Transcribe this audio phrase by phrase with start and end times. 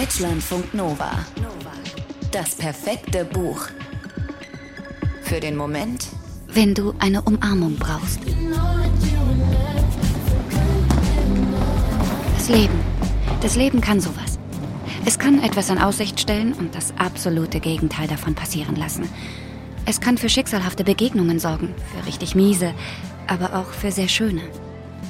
[0.00, 1.10] Deutschlandfunk Nova.
[2.30, 3.66] Das perfekte Buch.
[5.22, 6.06] Für den Moment,
[6.48, 8.20] wenn du eine Umarmung brauchst.
[12.38, 12.80] Das Leben.
[13.42, 14.38] Das Leben kann sowas.
[15.04, 19.06] Es kann etwas in Aussicht stellen und das absolute Gegenteil davon passieren lassen.
[19.84, 22.72] Es kann für schicksalhafte Begegnungen sorgen, für richtig miese,
[23.26, 24.40] aber auch für sehr schöne.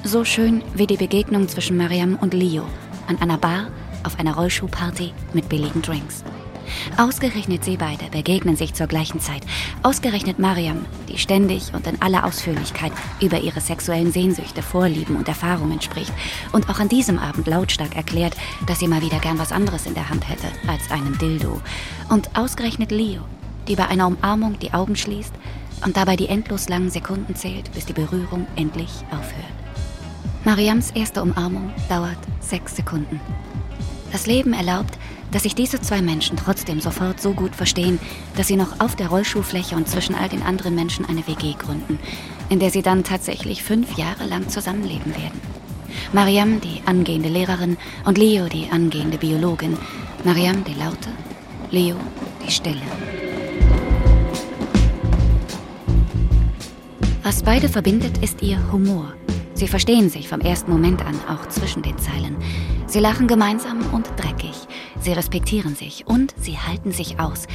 [0.03, 2.65] So schön wie die Begegnung zwischen Mariam und Leo
[3.07, 3.69] an einer Bar
[4.05, 6.25] auf einer Rollschuhparty mit billigen Drinks.
[6.97, 9.43] Ausgerechnet sie beide begegnen sich zur gleichen Zeit.
[9.83, 15.81] Ausgerechnet Mariam, die ständig und in aller Ausführlichkeit über ihre sexuellen Sehnsüchte, Vorlieben und Erfahrungen
[15.81, 16.13] spricht
[16.53, 18.37] und auch an diesem Abend lautstark erklärt,
[18.67, 21.61] dass sie mal wieder gern was anderes in der Hand hätte als einen Dildo.
[22.09, 23.23] Und ausgerechnet Leo,
[23.69, 25.35] die bei einer Umarmung die Augen schließt
[25.85, 29.53] und dabei die endlos langen Sekunden zählt, bis die Berührung endlich aufhört.
[30.45, 33.21] Mariams erste Umarmung dauert sechs Sekunden.
[34.13, 34.99] Das Leben erlaubt,
[35.31, 37.99] dass sich diese zwei Menschen trotzdem sofort so gut verstehen,
[38.37, 41.99] dass sie noch auf der Rollschuhfläche und zwischen all den anderen Menschen eine WG gründen,
[42.51, 45.41] in der sie dann tatsächlich fünf Jahre lang zusammenleben werden.
[46.13, 49.79] Mariam, die angehende Lehrerin, und Leo, die angehende Biologin.
[50.25, 51.09] Mariam, die Laute,
[51.71, 51.97] Leo,
[52.47, 52.83] die Stille.
[57.23, 59.15] Was beide verbindet, ist ihr Humor.
[59.55, 62.37] Sie verstehen sich vom ersten Moment an, auch zwischen den Zeilen.
[62.93, 64.53] Sie lachen gemeinsam und dreckig.
[65.01, 67.47] Sie respektieren sich und sie halten sich aus.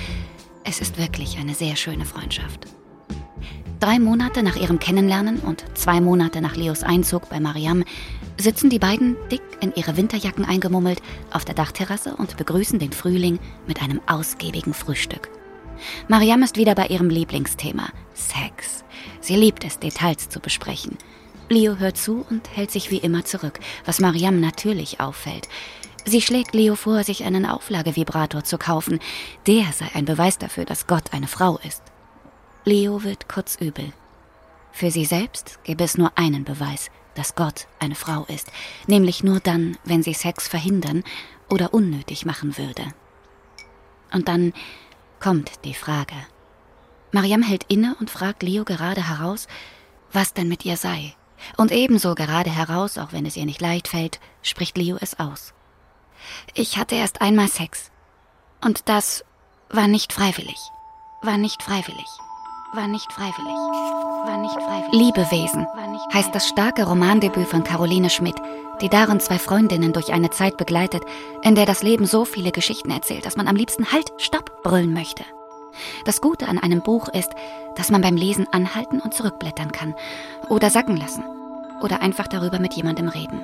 [0.63, 2.65] Es ist wirklich eine sehr schöne Freundschaft.
[3.79, 7.83] Drei Monate nach ihrem Kennenlernen und zwei Monate nach Leos Einzug bei Mariam
[8.39, 13.37] sitzen die beiden dick in ihre Winterjacken eingemummelt auf der Dachterrasse und begrüßen den Frühling
[13.67, 15.29] mit einem ausgiebigen Frühstück.
[16.07, 18.83] Mariam ist wieder bei ihrem Lieblingsthema, Sex.
[19.21, 20.97] Sie liebt es, Details zu besprechen.
[21.49, 25.47] Leo hört zu und hält sich wie immer zurück, was Mariam natürlich auffällt.
[26.05, 28.99] Sie schlägt Leo vor, sich einen Auflagevibrator zu kaufen.
[29.45, 31.83] Der sei ein Beweis dafür, dass Gott eine Frau ist.
[32.63, 33.91] Leo wird kurz übel.
[34.71, 38.51] Für sie selbst gäbe es nur einen Beweis, dass Gott eine Frau ist,
[38.87, 41.03] nämlich nur dann, wenn sie Sex verhindern
[41.49, 42.83] oder unnötig machen würde.
[44.13, 44.53] Und dann
[45.19, 46.15] kommt die Frage.
[47.11, 49.47] Mariam hält inne und fragt Leo gerade heraus,
[50.11, 51.15] was denn mit ihr sei.
[51.55, 55.53] Und ebenso gerade heraus, auch wenn es ihr nicht leicht fällt, spricht Leo es aus.
[56.53, 57.91] Ich hatte erst einmal Sex.
[58.63, 59.23] Und das
[59.69, 60.57] war nicht freiwillig.
[61.21, 62.07] War nicht freiwillig.
[62.73, 63.37] War nicht freiwillig.
[63.37, 64.93] War nicht freiwillig.
[64.93, 65.65] Liebewesen
[66.13, 68.35] heißt das starke Romandebüt von Caroline Schmidt,
[68.81, 71.03] die darin zwei Freundinnen durch eine Zeit begleitet,
[71.43, 74.93] in der das Leben so viele Geschichten erzählt, dass man am liebsten Halt, Stopp brüllen
[74.93, 75.23] möchte.
[76.05, 77.31] Das Gute an einem Buch ist,
[77.75, 79.95] dass man beim Lesen anhalten und zurückblättern kann
[80.49, 81.23] oder sacken lassen
[81.81, 83.41] oder einfach darüber mit jemandem reden.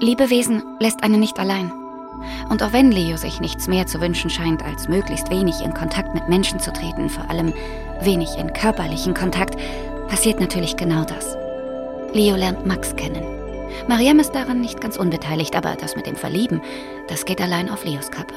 [0.00, 1.70] Liebewesen lässt einen nicht allein.
[2.48, 6.14] Und auch wenn Leo sich nichts mehr zu wünschen scheint, als möglichst wenig in Kontakt
[6.14, 7.52] mit Menschen zu treten, vor allem
[8.00, 9.56] wenig in körperlichen Kontakt,
[10.08, 11.36] passiert natürlich genau das.
[12.12, 13.24] Leo lernt Max kennen.
[13.88, 16.60] Mariam ist daran nicht ganz unbeteiligt, aber das mit dem Verlieben,
[17.08, 18.34] das geht allein auf Leos Kappe.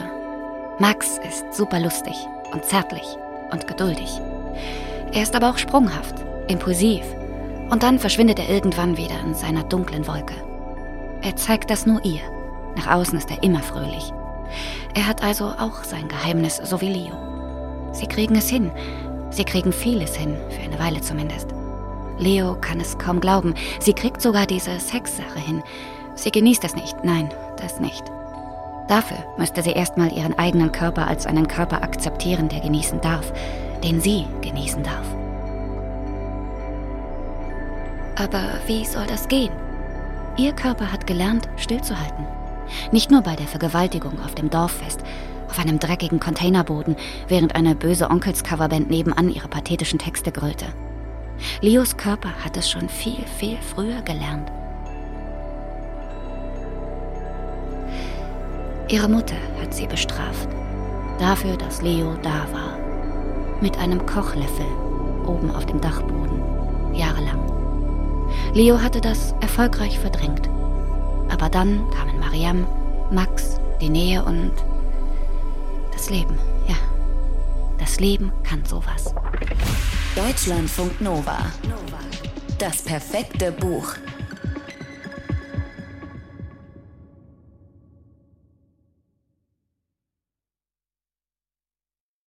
[0.79, 2.15] Max ist super lustig
[2.51, 3.05] und zärtlich
[3.51, 4.19] und geduldig.
[5.11, 6.15] Er ist aber auch sprunghaft,
[6.47, 7.03] impulsiv.
[7.69, 10.35] Und dann verschwindet er irgendwann wieder in seiner dunklen Wolke.
[11.21, 12.21] Er zeigt das nur ihr.
[12.75, 14.11] Nach außen ist er immer fröhlich.
[14.93, 17.15] Er hat also auch sein Geheimnis, so wie Leo.
[17.91, 18.71] Sie kriegen es hin.
[19.29, 21.47] Sie kriegen vieles hin, für eine Weile zumindest.
[22.19, 23.55] Leo kann es kaum glauben.
[23.79, 25.63] Sie kriegt sogar diese Sexsache hin.
[26.15, 27.03] Sie genießt es nicht.
[27.03, 28.03] Nein, das nicht.
[28.87, 33.31] Dafür müsste sie erstmal ihren eigenen Körper als einen Körper akzeptieren, der genießen darf,
[33.83, 35.22] den sie genießen darf.
[38.15, 39.51] Aber wie soll das gehen?
[40.37, 42.25] Ihr Körper hat gelernt, stillzuhalten.
[42.91, 45.01] Nicht nur bei der Vergewaltigung auf dem Dorffest,
[45.49, 46.95] auf einem dreckigen Containerboden,
[47.27, 50.65] während eine böse Onkels-Coverband nebenan ihre pathetischen Texte grölte.
[51.61, 54.51] Leos Körper hat es schon viel, viel früher gelernt.
[58.89, 60.49] Ihre Mutter hat sie bestraft.
[61.19, 62.77] Dafür, dass Leo da war.
[63.61, 64.65] Mit einem Kochlöffel
[65.25, 66.41] oben auf dem Dachboden.
[66.93, 67.62] Jahrelang.
[68.53, 70.49] Leo hatte das erfolgreich verdrängt.
[71.29, 72.67] Aber dann kamen Mariam,
[73.11, 74.51] Max, die Nähe und
[75.91, 76.37] das Leben.
[76.67, 76.75] Ja,
[77.79, 79.13] das Leben kann sowas.
[80.15, 81.37] Deutschlandfunk Nova.
[82.59, 83.95] Das perfekte Buch.